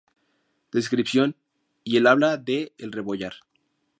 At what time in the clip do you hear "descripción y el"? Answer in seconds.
0.71-2.07